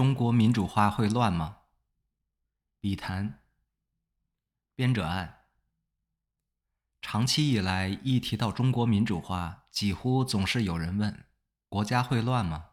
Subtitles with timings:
[0.00, 1.58] 中国民主化会乱吗？
[2.80, 3.40] 笔谈。
[4.74, 5.40] 编者按。
[7.02, 11.26] 长期以来，一提到中国民主化，几乎总是有人问：
[11.68, 12.68] 国家会乱吗？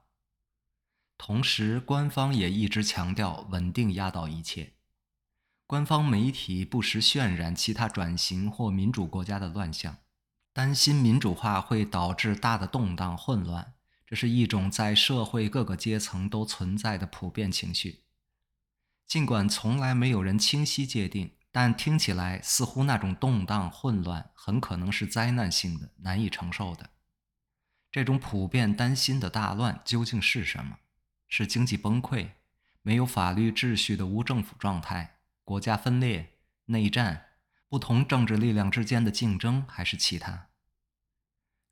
[1.17, 4.75] 同时，官方也一直强调稳定压倒一切。
[5.65, 9.97] 官方媒体不时渲染其他转型或民主国家的乱象，
[10.53, 13.73] 担心民主化会导致大的动荡混乱。
[14.07, 18.05] 这是一种在社会各个阶层都存在的普遍情绪。
[19.05, 26.91] 尽管从来没有人清晰界定，但听起来似乎那种动荡混乱很可能是灾难性的、难以承受的。
[27.91, 30.77] 这种普遍担心的大乱究竟是什么？
[31.27, 32.29] 是经济崩溃、
[32.81, 36.37] 没有法律秩序的无政府状态、国家分裂、
[36.67, 37.25] 内战、
[37.67, 40.46] 不同政治力量之间的竞争，还是其他？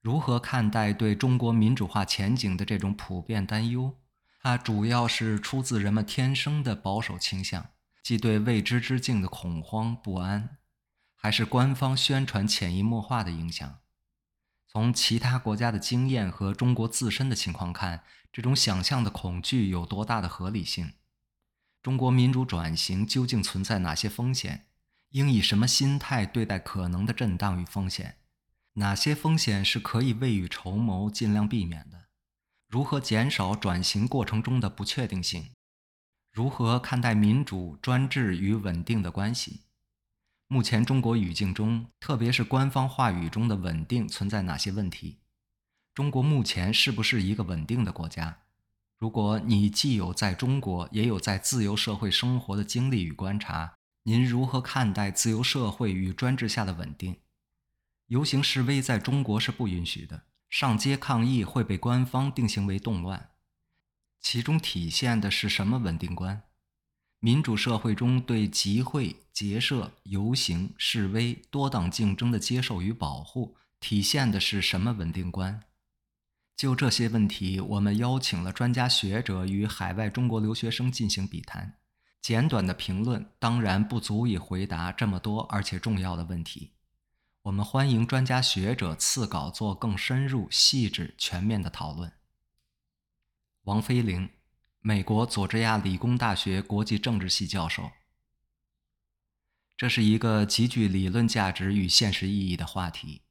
[0.05, 3.95] 如何看待对中国民主化前景的这种普遍担忧？
[4.39, 7.71] 它主要是出自人们天生的保守倾向，
[8.03, 10.59] 即对未知之境的恐慌不安，
[11.15, 13.79] 还是官方宣传潜移默化的影响？
[14.67, 20.93] 从其他国家的经验和中国自身的情况看，这种想象的恐惧有多大的合理性？
[21.81, 24.67] 中国民主转型究竟存在哪些风险？
[25.09, 28.17] 应以什么心态对待可能的震荡与风险？
[28.77, 32.07] 哪些风险是可以未雨绸缪、尽量避免的？
[32.67, 35.51] 如何减少转型过程中的不确定性？
[36.33, 39.61] 如何看待民主、专制与稳定的关系？
[40.47, 45.19] 目前中国语境中，特别是官方话语中的稳定存在哪些问题？
[45.93, 48.39] 中国目前是不是一个稳定的国家？
[48.97, 57.15] 如果你既有在中国，也有在自由社会生活的经历与观察，您如何看待自由社会与专制下的稳定？
[58.07, 63.31] 游行示威在中国是不允许的，上街抗议会被官方定性为动乱。
[64.21, 66.43] 其中体现的是什么稳定观？
[67.19, 75.63] 民主社会中对集会、结社、游行、示威、多党竞争的接受与保护，体现的是什么稳定观？
[76.55, 81.79] 就这些问题，我们邀请了专家学者与海外中国留学生进行笔谈。
[82.21, 86.74] 简短的评论当然不足以回答这么多而且重要的问题。
[87.45, 92.11] 我们欢迎专家学者赐稿做更深入、细致、全面的讨论。
[93.65, 94.31] 王飞玲，
[94.79, 97.91] 美国佐治亚理工大学国际政治系教授。
[99.77, 103.21] 这是一个极具理论价值与现实意义的话题。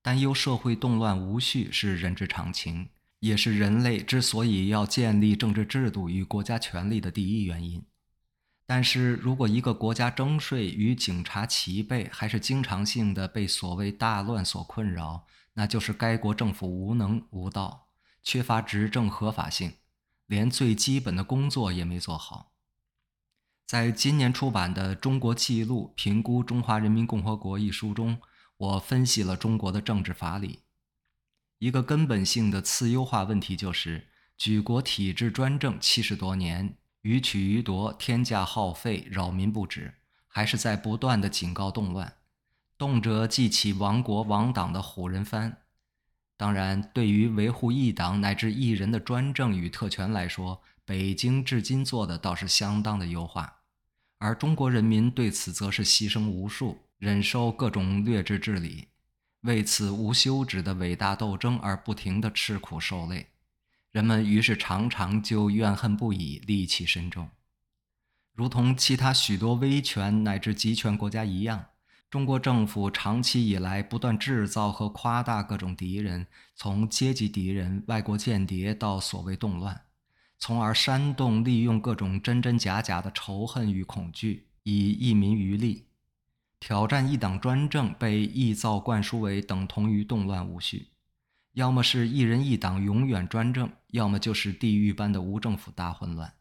[0.00, 2.88] 担忧社会动乱无序是人之常情，
[3.18, 7.84] 也是人类之所以要建立政治制度与国家权力的第一原因。
[8.70, 17.88] 但是如果一个国家征税与警察齐备，还是经常性的被所谓大乱所困扰，那就是该国政府无能无道，
[18.22, 19.72] 缺乏执政合法性，
[20.26, 22.52] 连最基本的工作也没做好。
[23.66, 28.20] 在今年出版的《中国记录：评估中华人民共和国》一书中，
[28.56, 30.60] 我分析了中国的政治法理。
[31.58, 34.06] 一个根本性的次优化问题就是，
[34.38, 36.76] 举国体制专政七十多年。
[37.02, 39.94] 予取予夺，天价耗费，扰民不止，
[40.26, 42.14] 还是在不断的警告动乱，
[42.76, 45.58] 动辄记起亡国亡党的虎人番。
[46.36, 53.60] 当然，对于维护一党乃至一人的专政与特权来说，北京至今做的倒是相当的优化，
[54.18, 58.88] 而中国人民对此则是牺牲无数，忍受各种劣质治理，
[59.42, 63.29] 为此无休止的伟大斗争而不停的吃苦受累。
[63.92, 67.28] 人们于是常常就怨恨不已，戾气深重。
[68.32, 71.66] 如同其他许多威权乃至集权国家一样，
[72.08, 79.82] 中国政府长期以来不断制造和夸大各种敌人，从阶级敌人、外国间谍到所谓动乱，
[80.38, 85.86] 从而煽动利用各种真真假假的仇恨与恐惧，以益民于利。
[86.60, 90.88] 挑战一党专政被臆造灌输为等同于动乱无序。
[91.52, 96.34] 要么是一人一党永远专政，要么就是地狱般的无政府大混乱。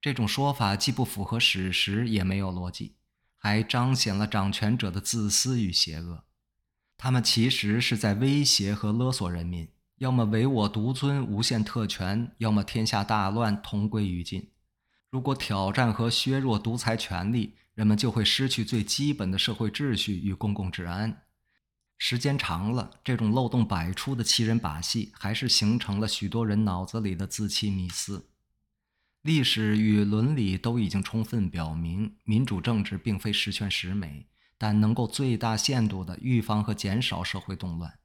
[0.00, 2.94] 这种说法既不符合史实，也没有逻辑，
[3.36, 6.24] 还彰显了掌权者的自私与邪恶。
[6.96, 14.50] 他们其实是在威胁和勒索人民：要么唯我独尊，无限特权；要么天下大乱，同归于尽。
[15.10, 21.22] 如果挑战和削弱独裁权力，人们就会失去最基本的社会秩序与公共治安。
[21.98, 28.30] 时间长了，这种漏洞百出的欺人把戏，还是形成了许多人脑子里的自欺迷思。
[29.22, 37.98] 历史与伦理都已经充分表明，民主政治并非十全十美，但能够最大限度地预防和减少社会动乱。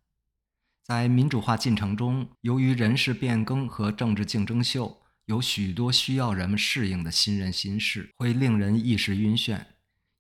[0.84, 9.64] 在民主化进程中，由于人事变更和政治竞争秀，有许多需要人们适应的新人新事，会令人一时晕眩，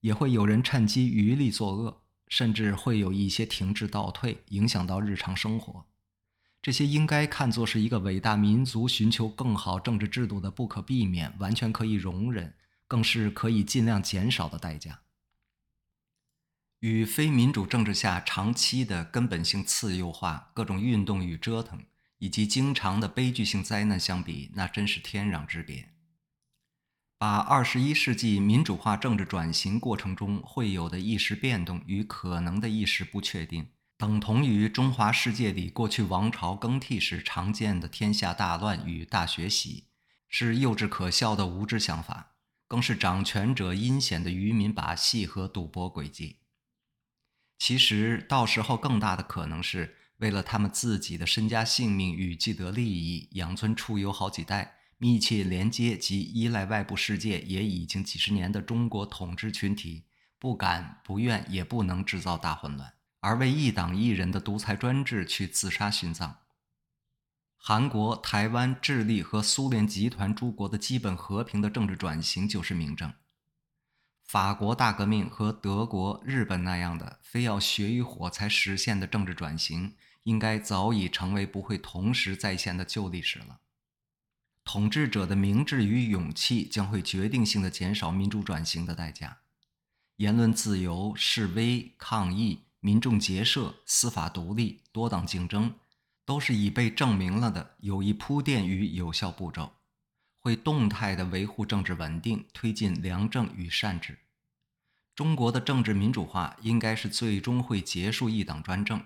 [0.02, 2.03] 也会有人趁机渔利作恶，
[2.34, 5.86] 甚至会有一些停滞倒退，影响到日常生活。
[6.64, 12.56] 这些应该看作是一个伟大民族寻求更好政治制度的不可避免、完全可以容忍，
[12.88, 15.02] 更是可以尽量减少的代价。
[16.80, 21.86] 与非民主政治下长期的根本性次优化、各种运动与折腾，
[22.18, 25.93] 以及经常的悲剧性灾难相比，那真是天壤之别。
[27.24, 33.66] 把二十一世纪民主化政治转型过程中会有的意识变动与可能的意识不确定。
[33.98, 39.86] 等同于中华世界里过去王朝更替时常见的天下大乱与大学习，
[40.28, 42.34] 是幼稚可笑的无知想法，
[42.68, 46.40] 更是掌权者阴险的愚民把戏和赌博诡计。
[47.58, 60.06] 其实，到时候更大的可能是为了他们自己的身家性命与既得利益，养尊处优好几代，密切连接及依赖外部世界也已经几十年的中国统治群体，
[60.40, 62.94] 不敢、不愿、也不能制造大混乱。
[63.20, 66.38] 而为一党一人的独裁专制去自杀殉葬。
[67.58, 73.12] 韩国、台湾、智利和苏联集团诸国的基本和平的政治转型就是明证。
[74.24, 83.60] 法国大革命和德国、日本那样的非要血与火才实现的政治转型，应该早已成为不会同时再现的旧历史了。
[84.63, 89.39] 统治者的明智与勇气将会决定性的减少民主转型的代价。
[90.18, 92.65] 言论自由、示威、抗议。
[92.86, 95.74] 民众结社、司法独立、多党竞争，
[96.25, 99.71] 都是已被证明了的有意铺垫与有效步骤，
[100.38, 104.19] 会动态地维护政治稳定，推进良政与善治。
[105.15, 109.01] 中国的政治民主化应该是最终会结束一党专政，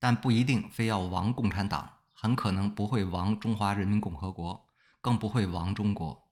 [0.00, 4.66] 但不一定非要亡共产党，很可能不会亡中华人民共和国，
[5.00, 6.30] 更不会亡中国。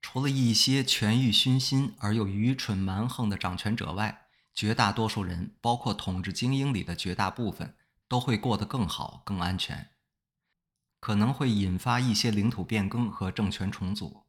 [0.00, 7.76] 除了一些权欲熏心而又愚蠢蛮横的掌权者外，绝大多数人，包括统治精英里的绝大部分，
[8.08, 9.90] 都会过得更好、更安全。
[11.00, 14.24] 可能会引发一些领土变更和政权重组，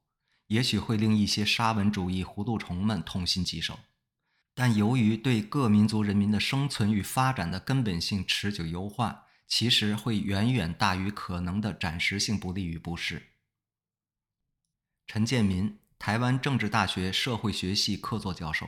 [0.48, 3.80] 也许会令一些沙文主义糊涂虫们痛心疾首。
[4.56, 13.33] 但由于对各民族人民的生存与发展的根本性持久优化，其实会远远大于可能的暂时性不利与不适。
[15.06, 18.68] 陈建民，台湾政治大学社会学系客座教授。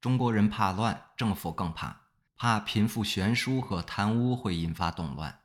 [0.00, 5.40] 中国人怕乱，政府更怕，怕贫富悬殊和贪污会引发动乱，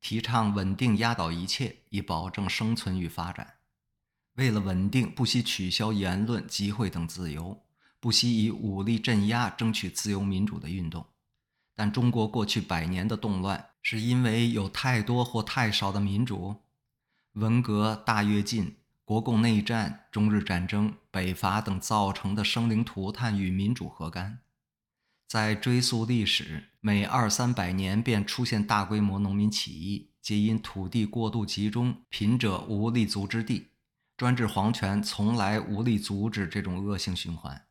[0.00, 3.54] 提倡稳定压倒一切，以保证生存与发展。
[4.34, 7.64] 为了稳定，不惜取消言论、集会等自由，
[7.98, 11.06] 不惜以武力镇压争取自由民主的运动。
[11.74, 16.63] 但中国过去百年的动乱，是因为有太多或太少的民主。
[17.34, 18.76] 文革、大跃进。
[19.04, 24.38] 国共内战、中日战争、北伐等造成的生灵涂炭与民主何干？
[25.26, 33.72] 在追溯历史，每二三百年便出现大规模农民起义，皆因土地过度集中，贫者无立足之地。
[34.16, 37.66] 专制皇权从来无力阻止这种恶性循环。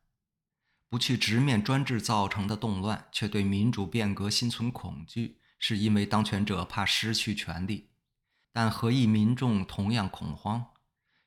[0.89, 7.89] 不去直面专制造成的动乱，却对民主变革心存恐惧，是因为当权者怕失去权力。
[8.53, 10.67] 但何以民众同样恐慌？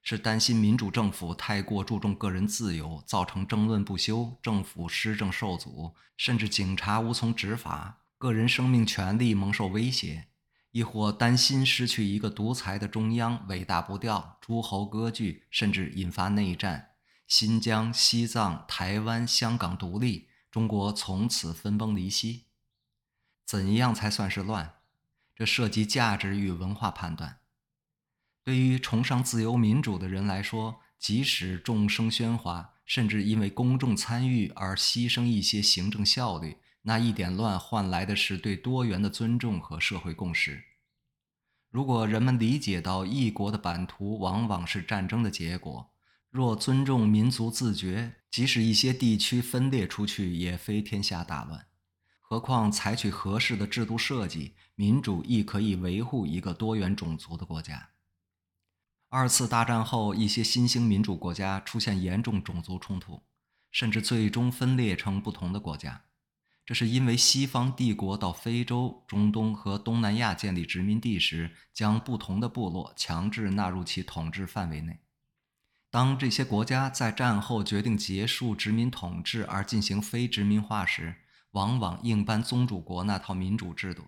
[0.01, 10.27] 是担心民主政府太过注重个人自由，造成争论不休，政府施政受阻，甚至警察无从执法，个人生命权利蒙受威胁；
[10.71, 16.91] 亦或担心失去一个独裁的中央，尾大不掉，诸侯割据，甚至引发内战，
[17.27, 22.45] 新疆、西藏、台湾、香港独立，中国从此分崩离析。
[23.45, 24.76] 怎样才算是乱？
[25.37, 27.41] 这涉及价值与文化判断。
[28.43, 40.65] 对于崇尚自由民主的人来说，即使众生喧哗，甚至因为公众参与而牺牲一些行政效率，那一点乱换来的是对多元的尊重和社会共识。
[41.69, 45.93] 如果人们理解到一国的版图往往是战争的结果，
[46.31, 51.67] 若尊重民族自觉，即使一些地区分裂出去，也非天下大乱。
[52.29, 57.91] 何况采取合适的制度设计，民主亦可以维护一个多元种族的国家。
[59.09, 63.23] 二次大战后，一些新兴民主国家出现严重种族冲突，
[63.71, 66.03] 甚至最终分裂成不同的国家。
[66.65, 74.99] 这是因为西方帝国到非洲、中东和东南亚建立殖民地时，将不同的部落强制纳入其统治范围内。
[75.93, 81.15] 当这些国家在战后决定结束殖民统治而进行非殖民化时，
[81.57, 84.05] 往往硬搬宗主国那套民主制度。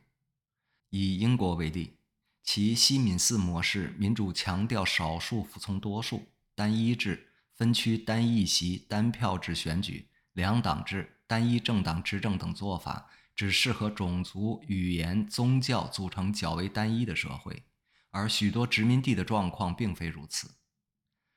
[0.91, 1.95] 以英国为例。
[2.43, 17.65] 其西敏寺模式民主强调少数服从多数、单一制、分区单一席单票制选举、两党制、单一政党执政等做法，只适合种族、语言、宗教组成较为单一的社会，
[18.11, 20.53] 而许多殖民地的状况并非如此。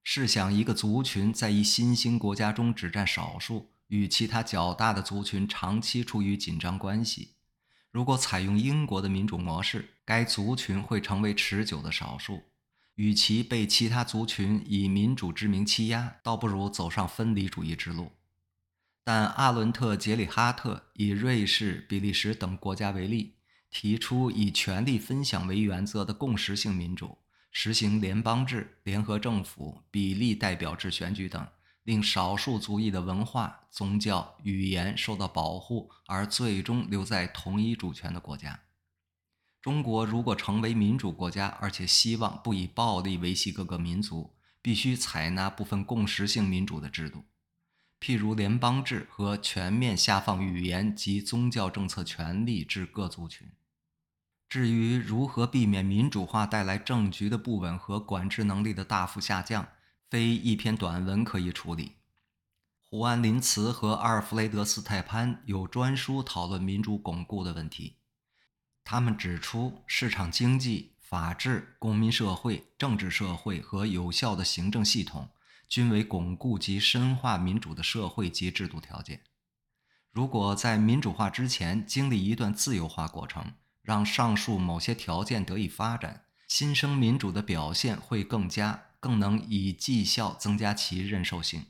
[0.02, 7.36] 试想，一个族群在一新兴国家中只占少数，与其他较大的族群长期处于紧张关系。
[7.92, 12.44] 如果采用英国的民主模式，该族群会成为持久的少数。
[12.96, 18.14] 与其被其他族群以民主之名欺压，倒不如走上分离主义之路。
[19.04, 23.36] 但阿伦特·杰里哈特以瑞士、比利时等国家为例，
[23.70, 27.18] 提出以权力分享为原则的共识性民主。
[27.52, 31.46] 实行联邦制、联合政府、比例代表制选举等，
[31.84, 38.60] 令少数族裔的文化、宗教、语言受到保护，而最终留在同一主权的国家。
[39.62, 47.26] 中国如果成为民主国家，而且希望不以暴力维系各个民族，必须采纳部分共识性民主的制度，
[48.00, 53.48] 譬如联邦制和全面下放语言及宗教政策权利至各族群。
[54.50, 59.68] 至于如何避免民主化带来政局的不稳和管制能力的大幅下降，
[60.12, 61.94] 非一篇短文可以处理。
[62.82, 67.96] 胡安·林茨和阿尔弗雷德·斯泰潘有专书讨论民主巩固的问题。
[68.84, 75.30] 他们指出，市场经济、法治、公民社会、政治社会和有效的行政系统，
[75.70, 79.22] 均为巩固及深化民主的社会及制度条件。
[80.12, 91.66] 如果在民主化之前经历一段自由化过程，让上述某些条件得以发展，新生民主的表现会更佳，更能以绩效增加其认受性。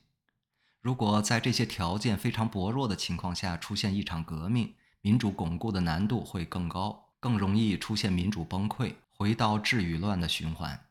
[0.81, 10.87] 如果在这些条件非常薄弱的情况下出现一场革命，民主巩固的难度会更高，更容易出现民主崩溃，回到治与乱的循环。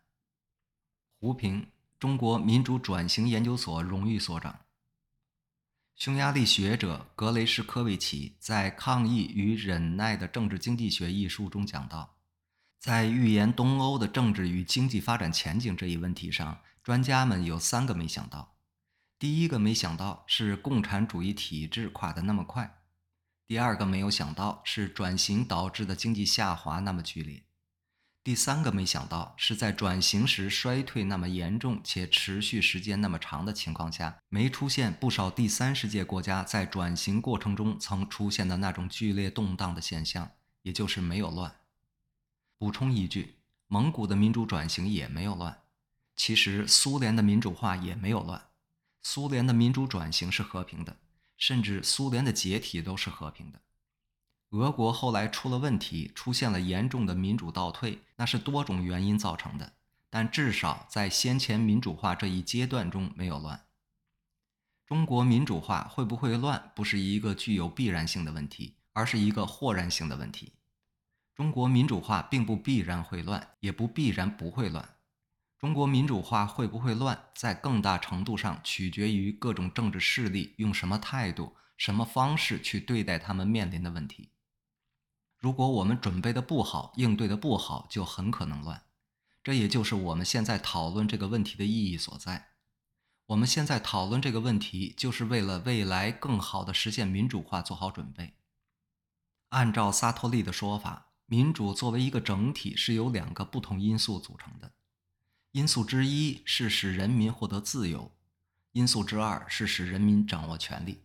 [1.18, 1.66] 胡平，
[1.98, 4.60] 中国民主转型研究所荣誉所长。
[5.94, 12.14] 匈牙利学者格雷什科维奇在《抗议与忍耐的政治经济学》一书中讲到，
[12.80, 18.54] 在预言东欧的政治与经济发展前景这一问题上，专家们有三个没想到。
[19.18, 22.78] 第一个没想到是共产主义体制垮得那么快；
[23.46, 27.42] 第二个没有想到是转型导致的经济下滑那么剧烈。
[28.24, 40.30] 第三个没想到是在转型时衰退那么严重且持续时间那么长的情况下，没出现不少第三世界国家在转型过程中曾出现的那种剧烈动荡的现象，
[40.62, 41.59] 也就是没有乱。
[42.60, 43.36] 补充一句，
[43.68, 45.62] 蒙古的民主转型也没有乱，
[46.14, 48.48] 其实苏联的民主化也没有乱，
[49.00, 50.98] 苏联的民主转型是和平的，
[51.38, 53.62] 甚至苏联的解体都是和平的。
[54.50, 59.72] 俄国后来出了问题，出现了严重的民主倒退，那是多种原因造成的。
[60.10, 63.64] 但至少在先前民主化这一阶段中没有乱。
[64.84, 70.52] 中国民主化会不会乱，不是一个具有必然性的问题，而是一个或然性的问题。
[71.40, 74.96] 中国民主化并不必然会乱，也不必然不会乱。
[75.58, 84.32] 中国民主化会不会乱，在更大程度上取决于各种政治势力用什么态度、什么方式去对待他们面临的问题。
[85.38, 88.82] 如果我们准备的不好，应对的不好，就很可能乱。
[89.42, 92.48] 这也就是我们现在讨论这个问题的意义所在。
[93.28, 98.34] 我们现在讨论这个问题，就是为了未来更好的实现民主化做好准备。
[99.48, 104.72] 按照萨托利的说法，民主作为一个整体，是由两个不同因素组成的。
[105.52, 108.10] 因素之一是使人民获得自由，
[108.72, 111.04] 因素之二是使人民掌握权力。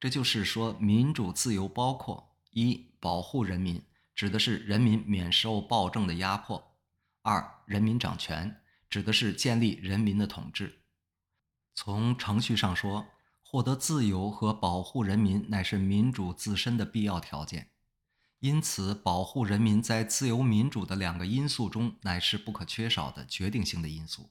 [0.00, 2.90] 这就是说，民主自由包括一。
[3.04, 3.82] 保护人民
[4.14, 6.74] 指的是人民免受暴政的压迫。
[7.20, 10.80] 二、人民掌权指的是建立人民的统治。
[11.74, 13.06] 从程序上说，
[13.42, 17.72] 获得自由和保护人民乃是民主自身的必要条件。
[18.44, 24.28] 因此，保护人民在自由民主的两个因素中乃是不可缺少的决定性的因素。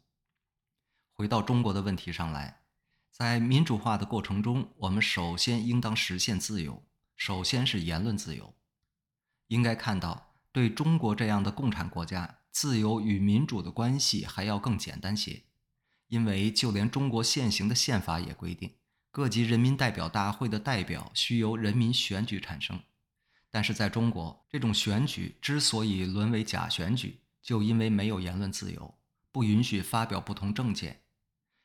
[1.13, 2.62] 回到中国的问题上来，
[3.10, 6.84] 在民主化的过程中，我们首先应当实现自由，
[7.15, 8.53] 首先是言论自由。
[9.48, 15.41] 应该看到，对中国这样的共产国家，自由与民主的关系还要更简单些，
[16.10, 18.75] 因为就连中国现行的宪法也规定，
[19.10, 22.79] 各级人民代表大会的代表需由人民选举产生。
[23.53, 28.95] 但是在中国，这种选举之所以沦为假选举，就因为没有言论自由，
[29.31, 31.01] 不允许发表不同政见。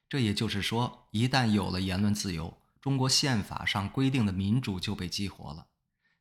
[0.07, 5.69] 这也就是说，一旦有了言论自由，中国宪法上规定的民主就被激活了。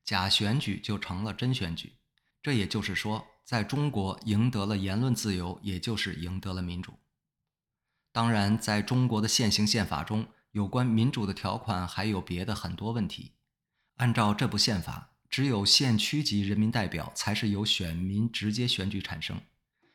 [0.05, 1.97] 假选举就成了真选举，
[2.41, 6.93] 这也就是说，在中国赢得了言论自由，也就是赢得了民主。
[8.13, 13.33] 当然，在中国的现行宪法中，有关民主的条款还有别的很多问题。
[13.97, 19.41] 按照这部宪法，只有县区级人民代表才是由选民直接选举产生，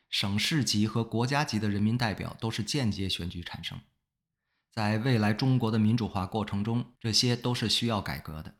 [0.09, 3.81] 省市级和国家级的人民代表都是间接选举产生。
[4.71, 8.57] 在未来中国的民主化过程中，这些都是需要改革的。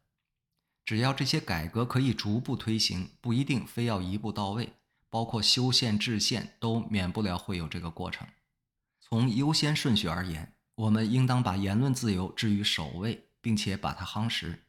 [0.85, 4.73] 只要这些改革可以逐步推行，不一定非要一步到位，
[5.09, 8.27] 包括修宪制宪都免不了会有这个过程。
[9.01, 14.65] 从优先顺序而言，我们应当把言论自由置于首位，并且把它夯实。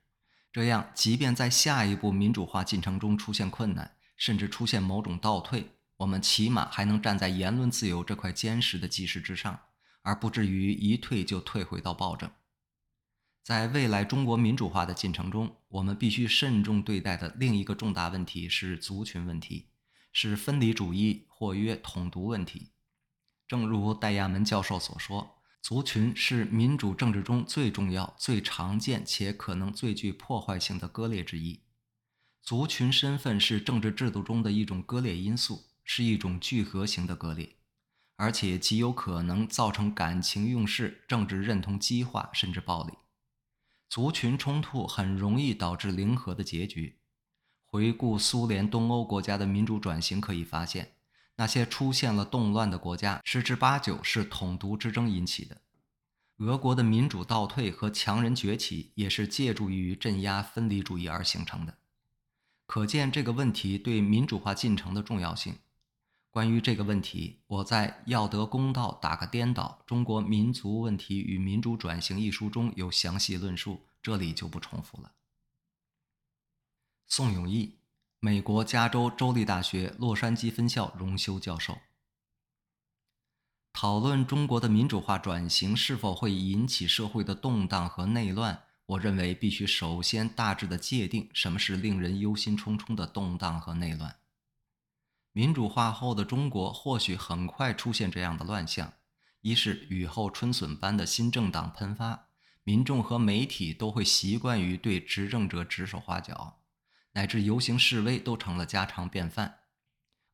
[0.53, 9.62] 这样，即便在下一步民主化进程中出现困难，甚至出现某种倒退，我们起码还能站在言论自由这块坚实的基石之上，
[10.03, 12.29] 而不至于一退就退回到暴政。
[13.43, 19.69] 在未来中国民主化的进程中，我们必须慎重对待的另一个重大问题是族群问题，
[20.12, 22.69] 是分离主义或曰统独问题。
[23.48, 25.39] 正如戴亚门教授所说。
[25.63, 31.62] 族群是民主政治中最重要、最常见且可能最具破坏性的割裂之一。
[32.41, 37.55] 族群身份是政治制度中的一种割裂因素，是一种聚合型的割裂，
[38.17, 42.96] 而且极有可能造成感情用事、政治认同激化甚至暴力。
[43.88, 47.00] 族群冲突很容易导致零和的结局。
[47.63, 50.98] 回顾苏联东欧国家的民主转型，可以发现。
[51.35, 55.61] 那些出现了动乱的国家，十之八九是统独之争引起的。
[56.37, 61.77] 俄国的民主倒退和强人崛起，也是借助于镇压分离主义而形成的。
[62.65, 65.57] 可见这个问题对民主化进程的重要性。
[66.31, 75.11] 关于这个问题，我在《要得公道，打个颠倒：中国民族问题与民主转型》一书中有详细论述，这里就不重复了。
[77.05, 77.77] 宋永毅。
[78.25, 81.79] 美国加州州立大学洛杉矶分校荣休教授
[83.74, 88.64] 讨论中国的民主化转型是否会引起社会的动荡和内乱。
[88.86, 94.16] 我认为必须首先大致的界定什么是令人忧心忡忡的动荡和内乱。
[95.33, 98.94] 民主化后的中国或许很快出现这样的乱象：
[99.42, 102.29] 一是雨后春笋般的新政党喷发，
[102.64, 106.62] 民众和媒体都会习惯于对执政者指手画脚。
[107.13, 109.59] 乃至游行示威都成了家常便饭。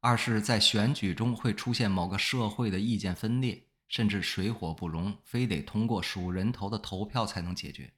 [0.01, 7.93] 二是，在选举中会出现某个社会的意见分裂，甚至水火不容，非得通过数人头的投票才能解决。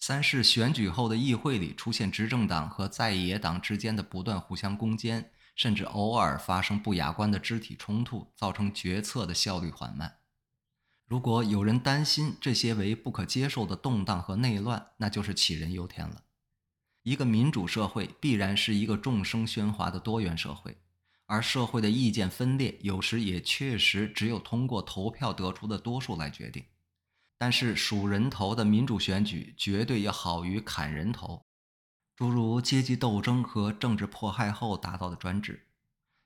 [0.00, 10.16] 三是，选举后的议会里出现执政党和在野党之间的不断互相攻坚，甚至偶尔发生不雅观的肢体冲突，造成决策的效率缓慢。
[11.06, 16.24] 如果有人担心这些为不可接受的动荡和内乱，那就是杞人忧天了。
[17.02, 20.76] 一个民主社会必然是一个众声喧哗的多元社会，
[21.26, 26.64] 而社会的意见分裂有时也确实只有通过投票得出的多数来决定。
[27.36, 31.44] 但是数人头的民主选举绝对要好于砍人头，
[32.14, 35.66] 诸如阶级斗争和政治迫害后达到的专制，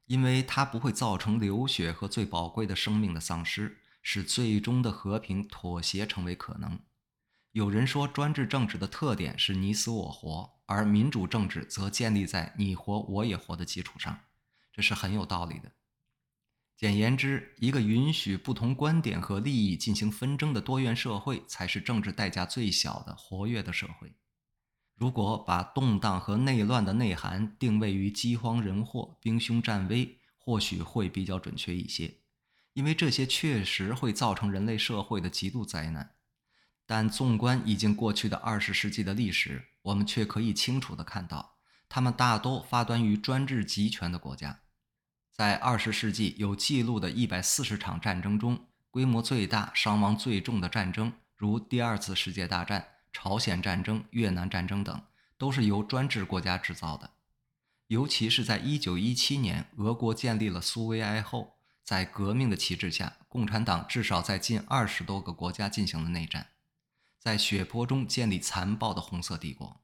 [0.05, 6.79] 因为它不会造成流血和最宝贵的生命的丧失，使最终的和平妥协成为可能。
[7.53, 14.21] 有人说，专制政治的特点是你死我活，而民主政治则建立在你活我也活的基础上，
[14.73, 15.73] 这是很有道理的。
[16.77, 24.15] 简言之，一个允许不同观点和利益进行纷争的多元社会，才是政治代价最小的活跃的社会。
[24.95, 32.19] 如果把动荡和内乱的内涵定位于饥荒、人祸、兵凶战危，或许会比较准确一些，
[32.73, 36.16] 因为这些确实会造成人类社会的极度灾难。
[36.87, 41.57] 但纵观已经过去的二十世纪的历史，我们却可以清楚地看到，
[41.89, 44.61] 他们大都发端于专制集权的国家。
[45.33, 55.03] 在二十世纪有记录的一百四十场战争中，规模最大、伤亡最重的战争，如第二次世界大战、朝鲜战争、越南战争等，
[55.37, 57.11] 都是由专制国家制造的。
[57.89, 66.49] 尤其是在一九一七年俄国建立了苏维埃后，在革命的旗帜下，共产党至少在近二十多个国家进行了内战。
[67.27, 69.81] 在血泊中建立残暴的红色帝国，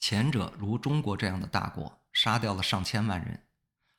[0.00, 3.46] 前者如中国这样的大国杀掉了上千万人，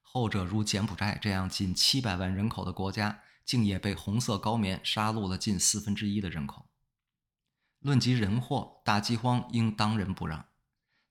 [0.01, 6.67] 后者如柬埔寨这样近七百万人口的国家，竟也被红色高棉杀戮了近四分之一的人口。
[7.79, 10.47] 论及人祸，大饥荒应当仁不让。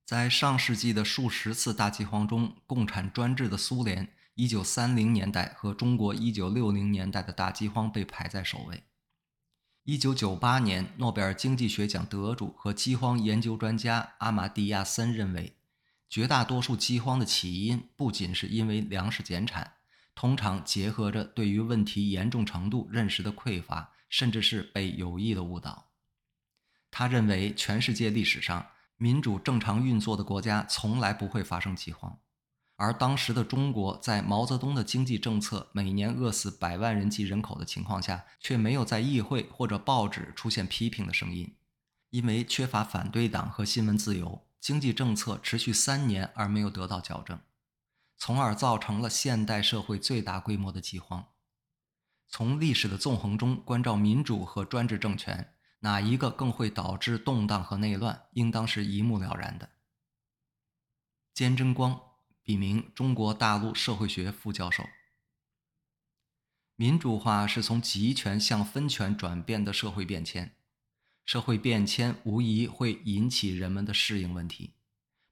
[0.05, 8.85] 在上世纪的数十次大饥荒中，共产专制的苏联1930年代和中国1960年代的大饥荒被排在首位。
[9.87, 15.55] 一九九八年，诺贝尔经济学奖得主和饥荒研究专家阿马蒂亚森认为，
[16.09, 19.75] 绝大多数饥荒的起因不仅是因为粮食减产，
[20.13, 25.93] 通常结合着对于问题严重程度认识的匮乏，甚至是被有意的误导。
[26.91, 32.19] 他认为，全世界历史上民主正常运作的国家从来不会发生饥荒，
[32.77, 41.57] 而当时的中国在毛泽东的经济政策每年饿死百万人级人口的情况下，却没有在议会或者报纸出现批评的声音，
[42.11, 44.47] 因为缺乏反对党和新闻自由。
[44.59, 47.39] 经济政策持续三年而没有得到矫正，
[48.17, 51.29] 从而造成了现代社会最大规模的饥荒。
[52.27, 59.71] 从历史的纵横中关照民主和专制政权，哪一个更会导致动荡和内乱，应当是一目了然的。
[61.33, 62.01] 坚贞光，
[62.47, 64.85] 笔名，中国大陆社会学副教授。
[66.77, 70.55] 民主化是从集权向分权转变的社会变迁。
[71.25, 74.75] 社会变迁无疑会引起人们的适应问题，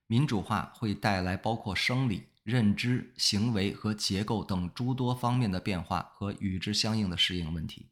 [0.07, 7.91] 民主化会带来包括生理、认知、行为和结构等诸多方面的变化和与之相应的适应问题。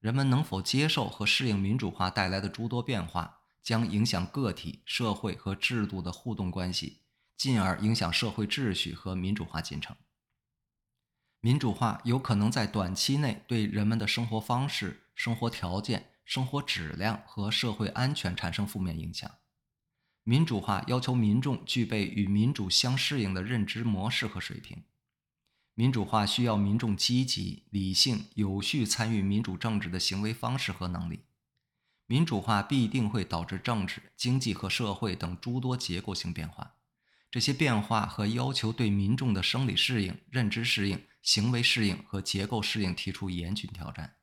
[0.00, 7.01] 人们能否接受和适应民主化带来的诸多变化，将影响个体、社会和制度的互动关系，
[7.42, 9.96] 进而影响社会秩序和民主化进程。
[11.40, 16.12] 民主化有可能在短期内对人们的生活方式、生活条件。
[16.24, 19.28] 生活质量和社会安全产生负面影响。
[20.22, 24.84] 民主化要求民众具备与民主相适应的认知模式和水平。
[25.74, 31.24] 民主化需要民众积极、理性、有序参与民主政治的行为方式和能力。
[32.06, 36.76] 民主化必定会导致政治、经济和社会等诸多结构性变化。
[37.32, 44.18] 这些变化和要求对民众的生理适应、认知适应、行为适应和结构适应提出严峻挑战。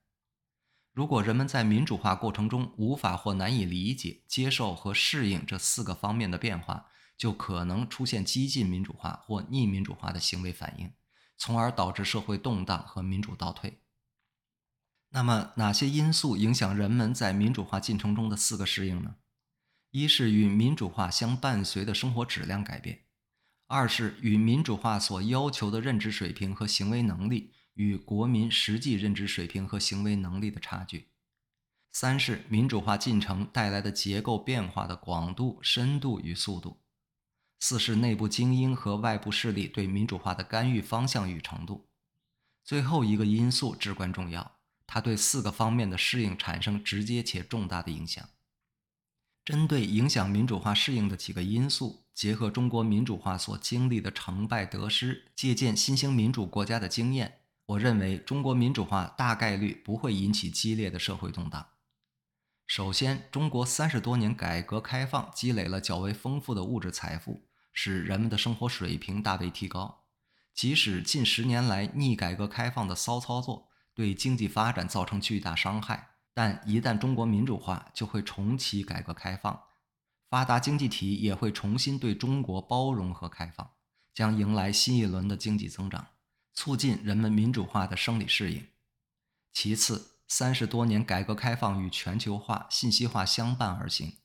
[0.94, 6.86] 如果人们在民主化过程中无法或难以理解、接受和适应这四个方面的变化，
[7.18, 10.94] 就可能出现激进民主化或逆民主化的行为反应，
[11.36, 13.82] 从而导致社会动荡和民主倒退。
[15.10, 19.16] 那么，哪些因素影响人们在民主化进程中的四个适应呢？
[19.92, 22.98] 一是与民主化相伴随的生活质量改变；
[23.68, 27.54] 二是与民主化所要求的认知水平和行为能力。
[27.76, 31.06] 与国民实际认知水平和行为能力的差距；
[31.94, 36.82] 三是民主化进程带来的结构变化的广度、深度与速度；
[37.62, 41.88] 四是内部精英和外部势力对民主化的干预方向与程度。
[42.66, 48.28] 最后一个因素至关重要，它对四个方面的适应产生直接且重大的影响。
[49.50, 57.40] 针对影响民主化适应的几个因素，结合中国民主化所经历的成败得失，借鉴新兴民主国家的经验。
[57.66, 61.66] 我认为中国民主化大概率不会引起激烈的社会动荡。
[62.68, 70.04] 首先，中国三十多年改革开放积累了较为丰富的物质财富，使人们的生活水平大为提高。
[70.54, 79.62] 即使近十年来逆改革开放的骚操作对经济发展造成巨大伤害，但一旦中国民主化，就会重启改革开放，
[80.30, 83.72] 发达经济体也会重新对中国包容和开放，
[84.14, 86.08] 将迎来新一轮的经济增长。
[86.54, 88.68] 促进人们民主化的生理适应。
[89.54, 94.18] 其次，三十多年改革开放与全球化、信息化相伴而行，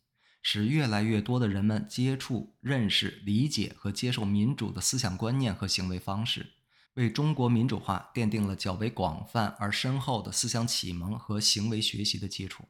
[0.43, 6.55] 使越来越多的人们接触、认识、理解和接受民主的思想观念和行为方式，
[6.94, 12.64] 为中国民主化奠定了较为广泛而深厚的思想启蒙和行为学习的基础。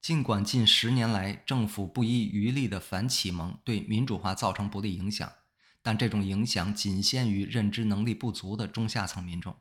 [0.00, 5.32] 尽管近十年来政府不遗余力的反启蒙对民主化造成不利影响。
[5.86, 9.54] 但这种影响仅限于认知能力不足的中下层民众，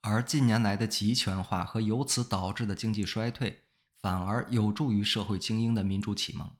[0.00, 3.62] 而近年来的集权化和由此导致的经济衰退，
[4.00, 6.50] 反而有助于社会精英的民主启蒙，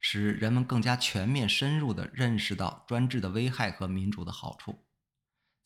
[0.00, 4.86] 使人们更加全面深入地认识到专制的危害和民主的好处。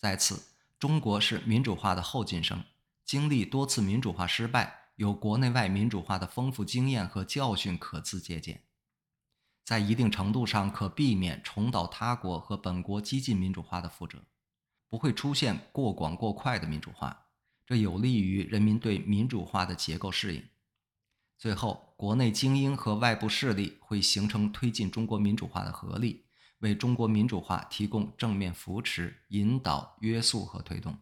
[0.04, 0.42] 再次，
[0.78, 2.62] 中国是民主化的后进生，
[3.06, 8.64] 经历多次民主化失败，有国内外民主化的丰富经验和教训可资借鉴。
[9.64, 14.18] 在一定程度上，可避免重蹈他国和本国激进民主化的覆辙，
[14.90, 17.28] 不会出现过广过快的民主化，
[17.64, 20.46] 这有利于人民对民主化的结构适应。
[21.38, 26.23] 最后，国内精英和外部势力会形成推进中国民主化的合力，
[26.64, 30.96] 为中国民主化提供正面扶持、引导、约束和推动。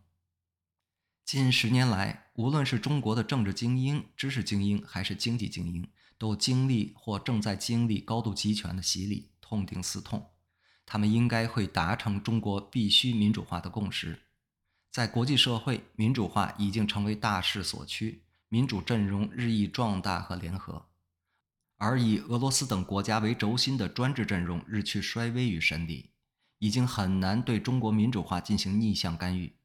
[1.24, 10.32] 近十年来，无论是中国的政治精英、知识精英，还是经济精英，都经历或正在经历高度集权的洗礼，痛定思痛，
[10.84, 14.20] 他们应该会达成中国必须民主化的共识。
[14.90, 20.88] 在国际社会，民主化已经成为大势所趋，民主阵容日益壮大和联合。
[21.84, 26.10] 而以俄罗斯等国家为轴心的专制阵容日趋衰微与神离，
[26.60, 29.56] 已经很难对中国民主化进行逆向干预。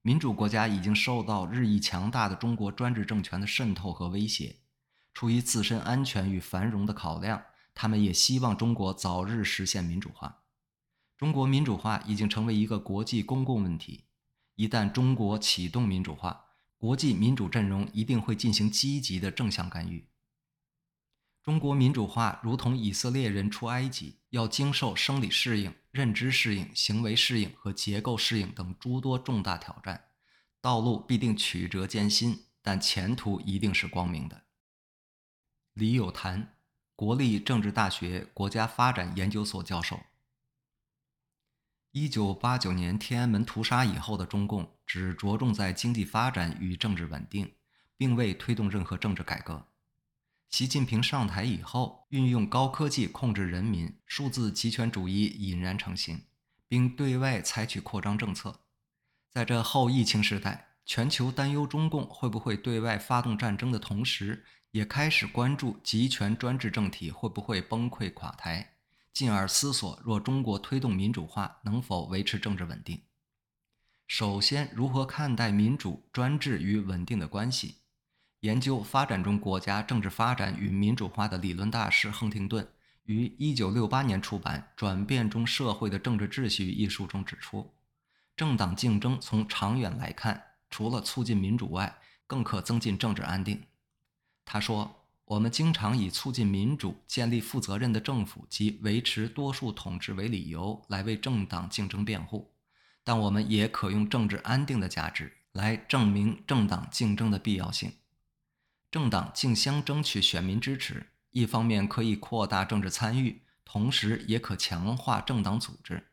[0.00, 4.56] 民主国家已经受到日益强大的中国专制政权的渗透和威胁，
[5.12, 7.42] 出于自身安全与繁荣的考量，
[7.74, 10.44] 他们也希望中国早日实现民主化。
[11.18, 14.04] 中国民主化已经成为一个国际公共问题，
[14.54, 16.46] 一旦中国启动民主化，
[16.78, 20.08] 国际民主阵容一定会进行积极的正向干预。
[21.44, 30.06] 中国民主化如同以色列人出埃及，要经受生理适应、认知适应、行为适应和结构适应等诸多重大挑战，
[30.62, 34.44] 道路必定曲折艰辛，但前途一定是光明的。
[35.74, 36.56] 李有谭，
[36.96, 40.00] 国立政治大学国家发展研究所教授。
[41.90, 47.54] 一九八九年天安门屠杀以后的中共，只着重在经济发展与政治稳定，
[47.98, 49.68] 并未推动任何政治改革。
[50.56, 56.26] 习近平上台以后，运用高科技控制人民，数字集权主义引燃成型，
[56.68, 58.60] 并对外采取扩张政策。
[59.32, 68.74] 在这后疫情时代，全球担忧中共会不会对外发动战争的同时，也开始关注集权专制政体会不会崩溃垮台，
[69.12, 73.02] 进而思索若中国推动民主化，能否维持政治稳定。
[74.06, 77.78] 首先，如何看待民主、专制与稳定的关系？
[78.44, 82.68] 研究发展中国家政治发展与民主化的理论大师亨廷顿
[83.04, 87.72] 于1968年出版《转变中社会的政治秩序》一书中指出，
[88.36, 93.62] 政党竞争从长远来看，除了促进民主外，更可增进政治安定。
[94.44, 102.52] 他说：“我们经常以促进民主、建立负责任的政府及维持多数统治为理由来为政党竞争辩护，
[103.02, 107.90] 但我们也可用政治安定的价值来证明政党竞争的必要性。”
[108.94, 116.12] 政党竞相争取选民支持，一方面可以扩大政治参与，同时也可强化政党组织。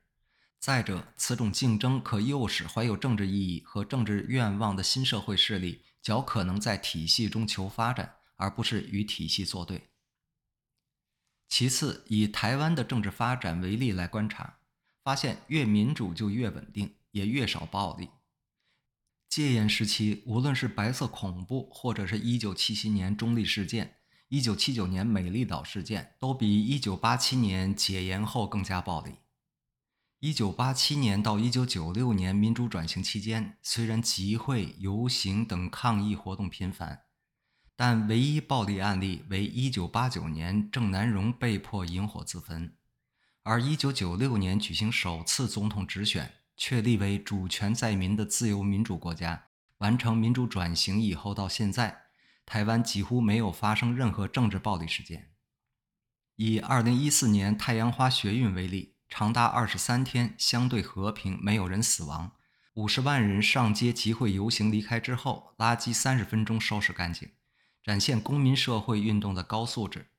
[0.57, 9.89] 再者，此种竞争可诱使怀有政治意义和政治愿望的新社会势力较可能在体系中求发展，而不是与体系作对。
[11.47, 14.57] 其次，以台湾的政治发展为例来观察，
[15.03, 18.09] 发现越民主就越稳定，也越少暴力。
[19.31, 23.95] 戒严时期，无论是白色恐怖，或者是一九七七年中立事件、
[24.27, 29.13] 一九七九年美丽岛事件，都比一九八七年解严后更加暴力。
[30.19, 37.03] 一九八七年到一九九六年民主转型期间，虽然集会、游行等抗议活动频繁，
[37.77, 42.75] 但唯一暴力案例为一九八九年郑南榕被迫引火自焚，
[43.43, 46.33] 而一九九六年举行首次总统直选。
[46.63, 49.47] 确立为主权在民的自由民主国家，
[49.79, 52.03] 完成民主转型以后，到现在，
[52.45, 55.31] 台湾几乎没有发生任何政治暴力事件。
[56.35, 62.33] 以二零一四年太阳花学运为例，长达二十三天，相对和平，没有人死亡，
[62.75, 67.31] 五十万人上街集会游行，离开之后，垃圾三十分钟收拾干净，
[67.81, 70.11] 展现公民社会运动的高素质。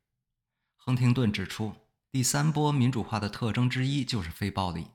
[0.75, 1.73] 亨廷顿指出，
[2.11, 4.89] 第三波民主化的特征之一就是非暴力。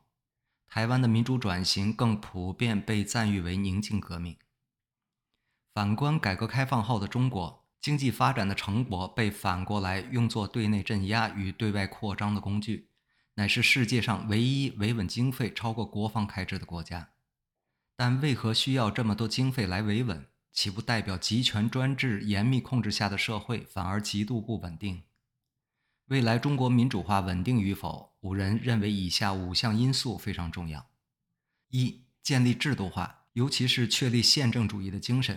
[0.68, 4.38] 台湾的民主转型更普遍被赞誉为宁静革命。
[5.74, 12.90] 反观改革开放后的中国，经济发展的成果被反过来用作对内镇压与对外扩张的工具，
[13.36, 17.12] 乃是世界上唯一维稳经费超过国防开支的国家。
[17.96, 20.28] 但为何需要这么多经费来维稳？
[20.52, 25.04] 岂不代表集权专制严密控制下的社会反而极度不稳定？
[26.08, 30.90] 未来中国民主化稳定与否，五人认为以下五项因素非常重要：
[31.68, 35.36] 一、建立制度化，尤其是确立宪政主义的精神；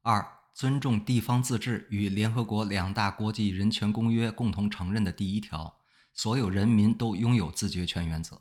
[0.00, 5.78] 二、尊重地方自治与联合国两大国际人权公约共同承认的第一条，
[6.12, 8.38] 所有人民都拥有自决权原则；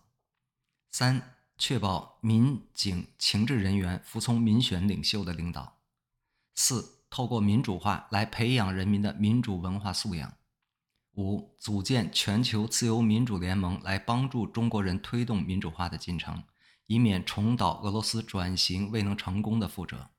[0.89, 5.77] 三、确保民警情治人员服从民选领袖的领导；
[6.55, 10.33] 四、透过民主化来培养人民的民主文化素养。
[11.15, 16.43] 五、组建全球自由民主联盟，来帮助中国人推动民主化的进程，
[16.87, 20.09] 以免重蹈俄罗斯转型未能成功的覆辙。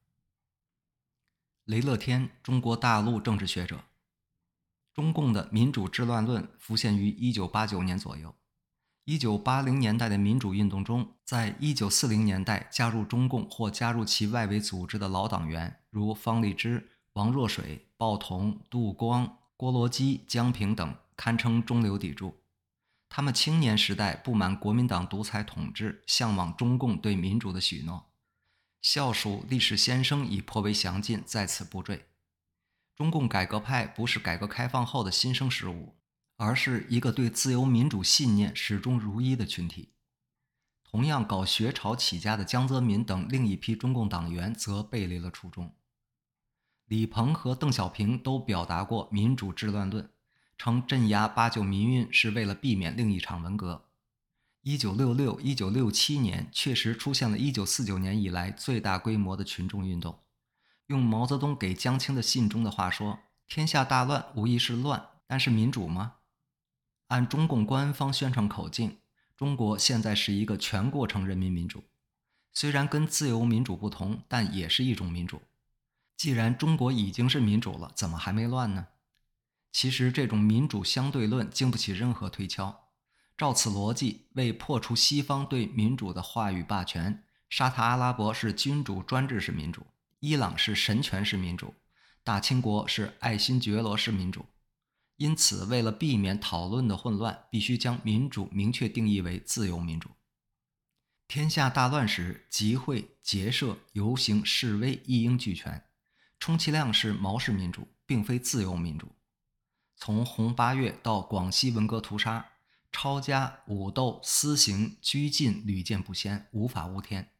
[1.64, 3.85] 雷乐天，中国大陆政治学者。
[4.92, 8.35] 中共的民主治乱论浮现于一九八九年左右。
[9.05, 19.38] 一九八零年代的民主运动中，在一九四零年代加入中共或加入其外围组织的老党员，如方励之、王若水、鲍同、杜光。
[19.62, 22.42] 郭罗基、江平等堪称中流砥柱，
[23.09, 28.11] 他们青年时代不满国民党独裁统治，向往中共对民主的许诺。
[28.81, 32.07] 校属历史先生已颇为详尽，在此不赘。
[32.96, 35.94] 中共改革派不是改革开放后的新生事物，
[36.38, 39.92] 而是一个对自由民主信念始终如一的群体。
[40.83, 45.72] 同样搞学潮起家的江泽民等另一批中共党员则背离了初衷。
[46.92, 50.11] 李鹏和邓小平都表达过民主治乱论，
[50.59, 53.87] 称镇压八九民运是为了避免另一场文革。
[54.61, 60.18] 一九六六、一九六七年确实出现了一九四九年以来最大规模的群众运动。
[60.88, 66.16] 用毛泽东给江青的信中的话说：“天下大乱无疑是乱，但是民主吗？”
[67.09, 68.98] 按中共官方宣传口径，
[69.35, 71.85] 中国现在是一个全过程人民民主，
[72.52, 75.40] 虽然跟自由民主不同，但也是一种民主。
[76.22, 78.87] 既然中国已经是民主了，怎么还没乱呢？
[79.72, 82.92] 其实这种民主相对论经不起任何推敲。
[83.37, 89.85] 照此逻辑，为破除西方对民主的话语霸权，沙特阿拉伯是君主专制式民主，
[90.20, 91.74] 伊朗是神权式民主，
[92.22, 94.46] 大清国是爱新觉罗式民主。
[95.16, 100.08] 因此，为了避免讨论的混乱，必须将民主明确定义为自由民主。
[101.26, 105.85] 天下大乱时，集会、结社、游行、示威一应俱全，
[106.42, 109.12] 充其量是毛式民主，并非自由民主。
[109.94, 112.48] 从红八月到广西文革屠杀。
[112.90, 117.31] 抄家、武斗、私刑、拘禁屡见不鲜，无法无天。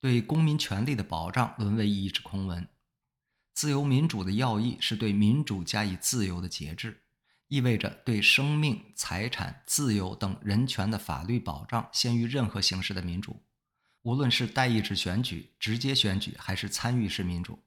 [0.00, 2.66] 对公民权利的保障沦为一纸空文。
[3.52, 7.02] 自由民主的要义是对民主加以自由的节制，
[7.48, 13.42] 意味着对生命、财产、自由等人权的法律保障先于任何形式的民主，
[14.00, 17.62] 无论是代议制选举、直接选举还是参与式民主。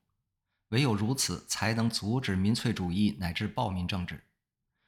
[0.70, 4.24] 唯有如此，才能阻止民粹主义乃至暴民政治。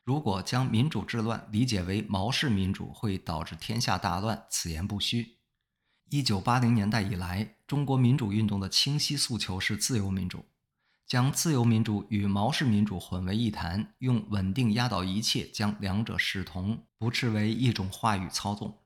[0.03, 5.37] 如果将民主治乱理解为毛氏民主会导致天下大乱，此言不虚。
[6.09, 10.45] 一九八零年代以来，中国民主运动的清晰诉求是自由民主，
[11.07, 18.79] 将自由民主与毛氏民主混为一谈，用稳定压倒一切将两者视同，不斥为一种话语操纵。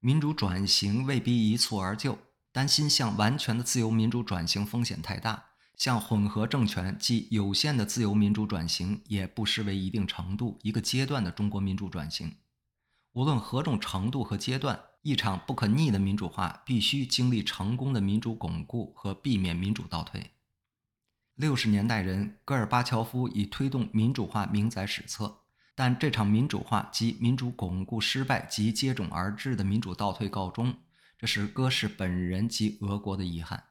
[0.00, 2.18] 民主转型未必一蹴而就，
[2.52, 5.47] 担心向完全的自由民主转型风险太大。
[5.78, 12.34] 向混合政权及有限的自由民主转型，也不失为一定程度一个阶段的中国民主转型。
[13.12, 20.32] 无论何种程度和阶段，一场不可逆的民主化必须经历成功的民主巩固和避免民主倒退。
[21.36, 25.42] 六十年代人戈尔巴乔夫以推动民主化名载史册，
[25.76, 30.74] 但这场民主化及民主巩固失败及接踵而至的民主倒退告终，
[31.16, 33.62] 这是戈氏本人及俄国的遗憾。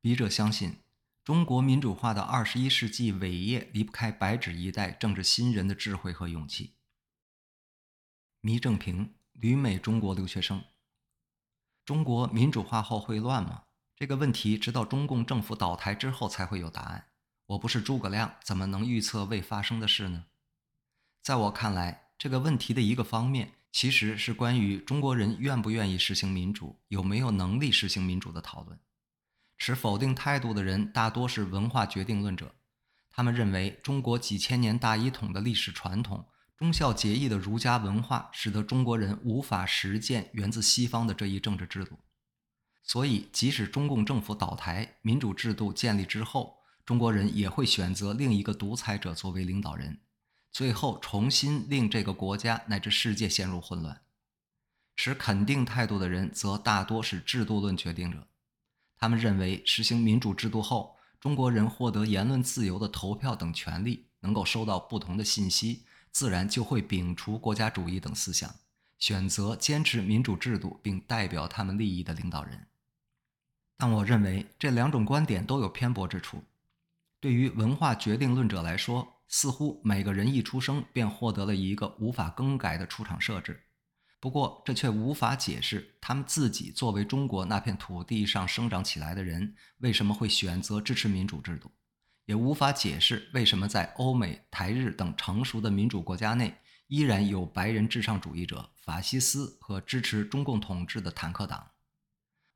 [0.00, 0.76] 笔者相信。
[1.22, 6.76] 中国民主化的二十一世纪伟业离不开白纸一代政治新人的智慧和勇气。
[8.40, 10.64] 倪正平，旅美中国留学生。
[11.84, 13.64] 中国民主化后会乱吗？
[13.94, 17.08] 这个问题直到中共政府倒台之后才会有答案。
[17.46, 20.24] 我不是诸葛亮，怎么能预测未发生的事呢？
[21.22, 28.80] 在我看来，这个问题的一个方面其实是关于中国人愿不愿意实行民主，有没有能力实行民主的讨论。
[29.60, 32.54] 持否定态度的人大多是文化决定论者，
[33.10, 41.98] 他们认为中国几千年大一统的历史传统、忠孝节义的儒家文化，使得中国人无法实践源自西方的这一政治制度。
[42.82, 50.00] 所以，即使中共政府倒台、民主制度建立之后，中国人也会选择另一个独裁者作为领导人，
[50.50, 54.00] 最后重新令这个国家乃至世界陷入混乱。
[54.96, 58.26] 持肯定态度的人则大多是制度论决定者。
[59.00, 68.54] 他们认为，实行民主制度后，中国人获得言论自由的投票等权利，能够收到不同的信息，自然就会摒除国家主义等思想，
[68.98, 72.66] 选择坚持民主制度并代表他们利益的领导人。
[73.78, 76.44] 但我认为这两种观点都有偏颇之处。
[77.20, 83.62] 对于文化决定论者来说，似乎每个人一出生便获得了一个无法更改的出场设置。
[84.20, 91.72] 不过，这却无法解释他们自己作为中国那片土地上生长起来的人为什么会选择支持民主制度，
[92.26, 96.54] 也无法解释为什么在欧美、台日等成熟的民主国家内，
[96.88, 101.70] 依然有白人至上主义者、法西斯和支持中共统治的坦克党。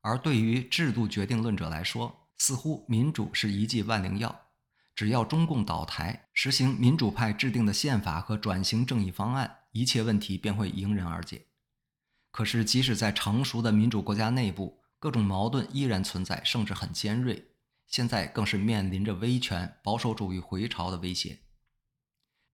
[0.01, 4.49] 而对于制度决定论者来说，似乎民主是一剂万灵药，
[4.93, 11.47] 只要中共倒台，实行民主派制定的宪法和转型正义方案，一切问题便会迎刃而解。
[12.35, 17.41] 可是，即使在成熟的民主国家内部，各种矛盾依然存在，甚至很尖锐。
[17.87, 21.39] 现在更是面临着威权、保守主义回潮的威胁。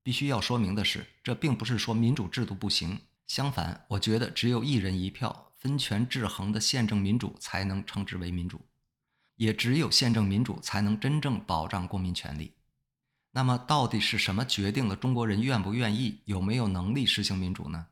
[0.04, 3.02] 必须要说明的是，这并不是说民主制度不行。
[3.26, 8.62] 相反，我觉得只有一人一票、分权制衡的宪政民主才能称之为民主。
[9.38, 12.54] 也只有宪政民主才能真正保障公民权利。
[13.32, 17.88] 那么，到底是什么决定了中国人愿不愿意、有没有能力实行民主呢？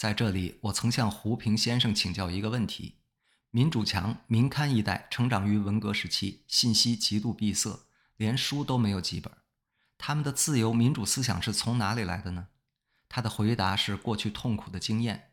[0.00, 2.94] 在这里，我曾向胡平先生请教一个问题：
[3.50, 7.80] 民主强、民刊一代成长于文革时期，信息极度闭塞，
[8.16, 9.30] 连书都没有几本，
[9.98, 12.48] 他们的自由民主思想是从哪里来的呢？
[13.10, 15.32] 他的回答是过去痛苦的经验。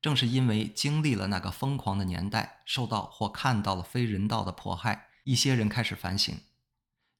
[0.00, 6.36] 正是因为经历了那个疯狂的年代，受到或看到了非人道的迫害，一些人开始反省，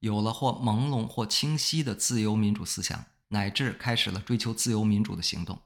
[0.01, 5.63] 有了或朦胧或清晰的自由民主思想，乃至开始了追求自由民主的行动。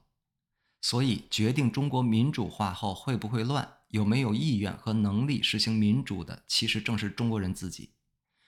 [0.83, 7.91] 所以，决定中国民主化后会不会乱，有没有意愿和能力实行民主的，其实正是中国人自己。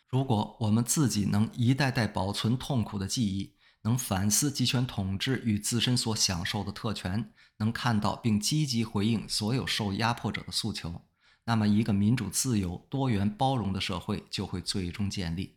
[0.10, 11.04] 如果我们自己能一代代保存痛苦的记忆，能反思集权统治与自身所享受的特权，能看到并积极回应所有受压迫者的诉求，
[11.46, 15.56] 那么一个民主、自由、多元、包容的社会就会最终建立。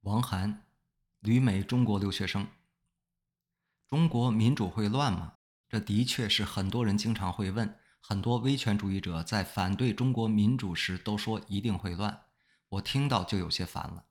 [0.00, 0.64] 王涵，
[1.20, 2.48] 旅美中国留学生。
[3.88, 5.34] 中国民主会乱吗？
[5.68, 7.78] 这的确是很多人经常会问。
[8.00, 12.22] 很多威权主义者在反对中国民主时都说一定会乱，
[12.68, 14.04] 我听到就有些烦了。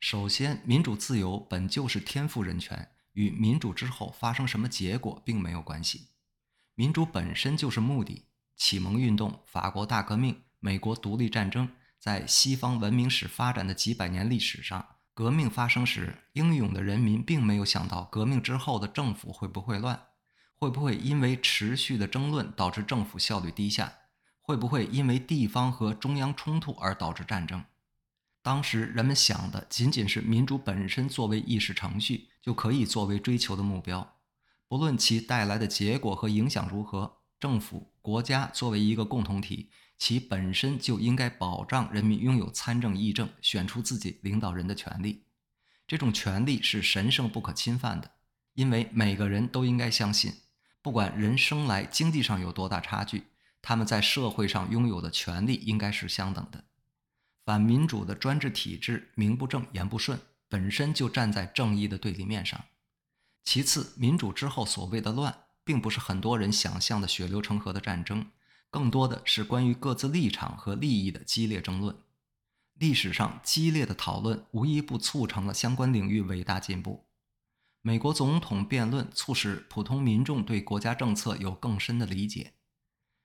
[0.00, 6.08] 首先，民主自由本就是天赋人权，与民主之后发生什么结果并没有关系。
[6.74, 8.26] 民主本身就是目的。
[8.56, 11.68] 启蒙运动、法国大革命、美国独立战争，
[12.00, 20.00] 在西方文明史发展的几百年历史上，革命发生时，英勇的人民并没有想到革命之后的政府会不会乱，
[20.54, 23.92] 会不会因为持续的争论导致政府效率低下，
[24.40, 27.64] 会不会因为地方和中央冲突而导致战争。
[28.42, 34.14] 当时人们想的仅仅是民主本身作为议事程序就可以作为追求的目标，
[34.68, 45.24] 不论其带来的结果和影响如何，政府国家作为一个共同体，其本身就应该保障人民拥有参政议政、选出自己领导人的权利。
[45.86, 48.12] 这种权利是神圣不可侵犯的，
[48.54, 50.32] 因为每个人都应该相信，
[50.80, 53.24] 不管人生来经济上有多大差距，
[53.60, 56.64] 他们在社会上拥有的权利应该是相等的。
[57.44, 62.64] 反民主的专制体制，名不正言不顺，本身就站在正义的对立面上。
[63.44, 68.30] 其次，民主之后所谓的乱，并不是很多人想象的血流成河的战争，
[68.70, 71.94] 更多的是关于各自立场和利益的激烈争论。
[72.78, 77.04] 历史上激烈的讨论，无一不促成了相关领域伟大进步。
[77.82, 82.54] 美国总统辩论促使普通民众对国家政策有更深的理解。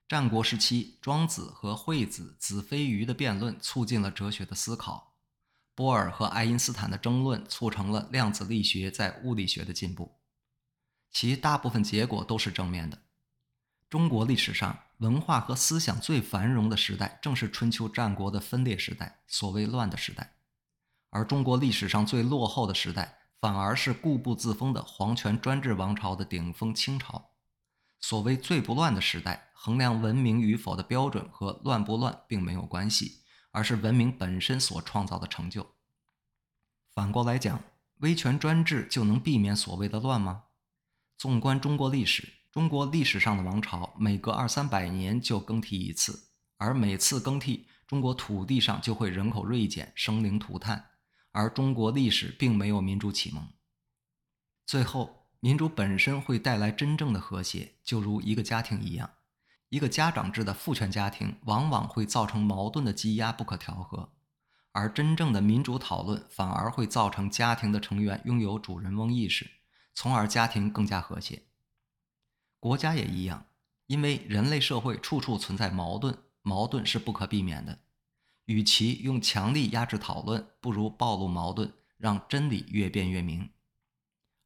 [0.06, 5.14] 战国时期，庄子和惠子、子非鱼的辩论促进了哲学的思考；
[5.74, 10.18] 波尔和爱因斯坦的争论促成了量子力学在物理学的进步。
[11.14, 12.98] 其大部分结果都是正面的。
[13.88, 20.24] 中国历史上文化和思想最繁荣的时代，正是春秋战国的分裂时代，所谓乱的时代；
[21.10, 27.30] 而中国历史上最落后的时代，反而是固步自封的皇权专制王朝的顶峰——清朝。
[28.00, 35.74] 所谓最不乱的时代，衡量文明与否的标准和乱不乱并没有关系，而是文明本身所创造的成就。
[36.92, 37.62] 反过来讲，
[37.98, 40.42] 威权专制就能避免所谓的乱吗？
[41.16, 50.90] 纵观中国历史，中国历史上的王朝每隔二三百年就更替一次，而每次更替，中国土地上就会人口锐减、生灵涂炭，
[51.32, 53.48] 而中国历史并没有民主启蒙。
[54.66, 55.20] 最后。
[55.40, 59.10] 民主本身会带来真正的和谐，就如一个家庭一样。
[59.68, 64.14] 一个家长制的父权家庭往往会造成矛盾的积压不可调和，
[64.72, 69.50] 而真正的民主讨论反而会造成家庭的成员拥有主人翁意识，
[69.94, 71.44] 从而家庭更加和谐。
[72.60, 73.46] 国家也一样，
[73.86, 77.78] 因为人类社会处处存在矛盾，矛盾是不可避免的。
[78.46, 83.48] 与其用强力压制讨论，不如暴露矛盾，让真理越辩越明。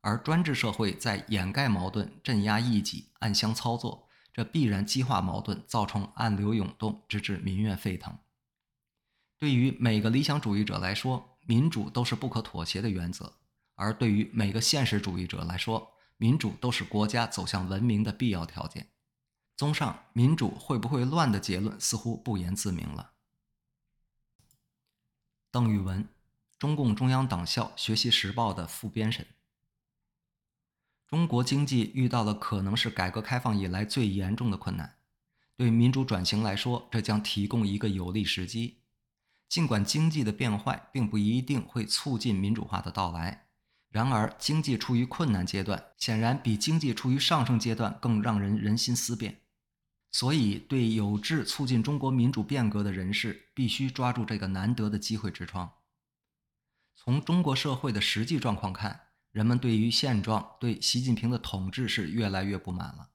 [0.01, 8.16] 而专制社会在掩盖矛盾、镇压异己、暗箱操作，这必然激化矛盾，造成暗流涌动，直至民怨沸腾。
[9.36, 13.38] 对于每个理想主义者来说，民主都是不可妥协的原则；
[13.79, 18.89] 而对于每个现实主义者来说，民主都是国家走向文明的必要条件。
[19.57, 23.12] 综上，民主会不会乱的结论似乎不言自明了。
[25.53, 26.09] 邓玉文，
[26.59, 29.26] 中共中央党校《学习时报》的副编审。
[31.07, 34.99] 中国经济遇到了可能是改革开放以来最严重的困难，
[35.57, 38.83] 对民主转型来说，这将提供一个有利时机。
[39.49, 43.47] 尽管经济的变坏并不一定会促进民主化的到来，
[43.91, 49.41] 然而经济处于困难阶段，显然比经济处于上升阶段更让人人心思变。
[50.11, 55.70] 所以，对有志促进中国民主变革的人士，必须抓住这个难得的机会之窗。
[56.97, 63.11] 从中国社会的实际状况看，人们对于现状、对习近平的统治是越来越不满了。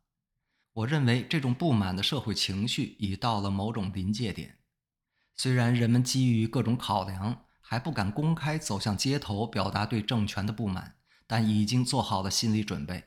[0.74, 4.60] 我认为，这种不满的社会情绪已到了某种临界点。
[5.36, 13.06] 虽然人们基于各种考量，还不敢公开走向街头表达对政权的不满，但已经做好了心理准备，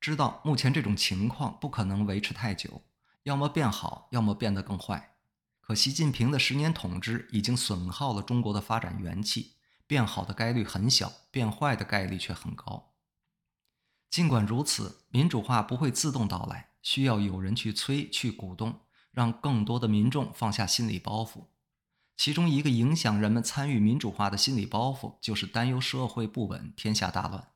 [0.00, 2.82] 知道目前这种情况不可能维持太久。
[3.24, 5.16] 要么变好，要么变得更坏。
[5.60, 12.92] 可习近平的十年统治已经损耗了中国的发展元气，变好的概率很小，变坏的概率却很高。
[14.08, 18.80] 尽管如此，民主化不会自动到来，需要有人去催、去鼓动，
[19.10, 21.44] 让更多的民众放下心理包袱。
[22.20, 27.48] 其中一个影响人们参与民主化的心理包袱，就是担忧社会不稳、天下大乱。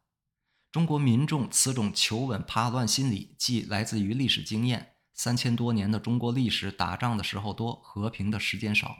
[0.72, 4.92] 中国民众此种求稳怕乱心理，既来自于历史经验。
[5.12, 8.96] 三千多年的中国历史，打仗的时候多，和平的时间少，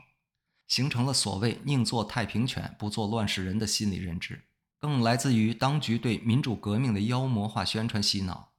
[0.67, 4.43] 形成了所谓“宁做太平犬，不做乱世人”的心理认知，
[4.79, 8.51] 更来自于当局对民主革命的妖魔化宣传洗脑，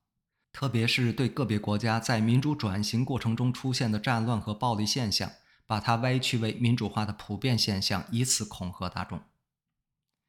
[0.53, 5.31] 特别是对个别国家在民主转型过程中出现的战乱和暴力现象，
[5.67, 9.21] 把它歪曲为民主化的普遍现象，以此恐吓大众。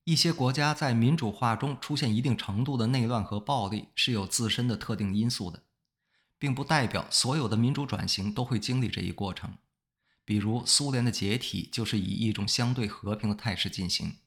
[0.04, 5.64] 一些国家在民主化中出现一定程度的内乱和暴力，是有自身的特定因素的。
[6.40, 9.58] 并不代表所有的民主转型都会经历这一过程，
[10.24, 14.18] 比如苏联的解体就是以一种相对和平的态势进行。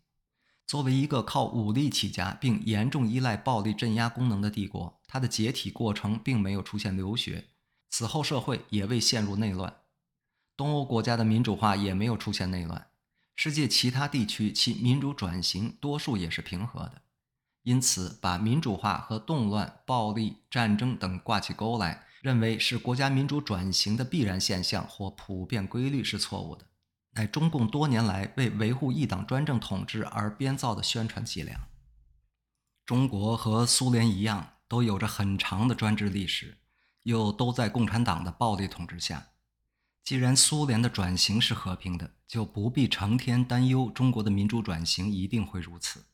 [0.67, 7.49] 作为一个靠武力起家并严重依赖暴力镇压功能的帝国，它的解体过程并没有出现流血，
[7.89, 9.80] 此后社会也未陷入内乱。
[10.61, 12.89] 东欧国家的民主化也没有出现内乱，
[13.35, 17.01] 世界其他地区其民主转型多数也是平和的。
[17.63, 26.67] 因此，把民主化和动乱、暴力、战争等挂起钩来，认为是国家民主转型的必然现象或普遍规律是错误的，
[27.13, 31.59] 乃中共多年来为维护一党专政统治而编造的宣传伎俩。
[32.85, 36.59] 中国和苏联一样，都有着很长的专制历史，
[37.05, 39.29] 又都在共产党的暴力统治下。
[40.11, 46.07] 既然苏联的转型是和平的，就不必成天担忧中国的民主转型一定会如此。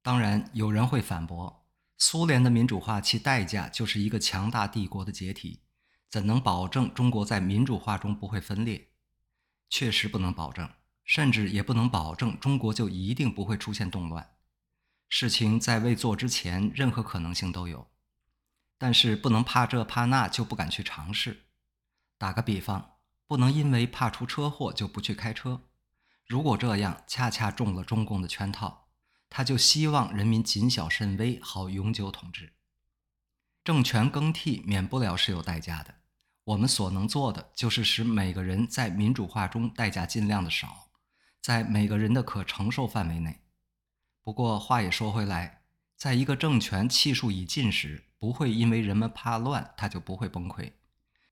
[0.00, 1.66] 当然，有人会反驳：
[1.98, 5.60] 苏联的民主化其代价就是一个强大帝国的解体，
[6.08, 8.88] 怎能保证中国在民主化中不会分裂？
[9.68, 10.70] 确实不能保证，
[11.04, 14.36] 甚至也不能保证中国就一定不会出现动乱。
[15.10, 17.90] 事情在未做之前，任何可能性都有。
[18.78, 21.42] 但是不能怕这怕那就不敢去尝试。
[22.16, 22.91] 打个比方，
[23.32, 25.62] 不能因为怕出车祸就不去开车。
[26.26, 28.88] 如果这样，恰恰中了中共的圈套。
[29.30, 32.52] 他就希望人民谨小慎微，好永久统治。
[33.64, 35.94] 政权更替免不了是有代价的，
[36.44, 40.90] 我们所能做的就是使每个人在民主化中代价尽量的少，
[41.40, 43.40] 在每个人的可承受范围内。
[44.22, 45.62] 不过话也说回来，
[45.96, 50.72] 在一个政权气数已尽时，不会因为人们怕乱，他就不会崩溃。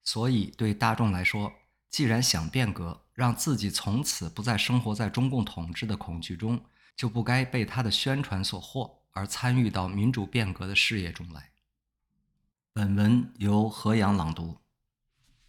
[0.03, 1.53] 所以对大众来说，
[1.91, 6.65] 既然想变革，让自己从此不再生活在中共统治的恐惧中。
[6.97, 11.51] 就不该被他的宣传所惑，而参与到民主变革的事业中来。
[12.75, 14.60] 本文由何阳朗读。